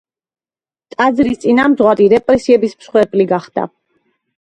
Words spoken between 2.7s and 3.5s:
მსხვერპლი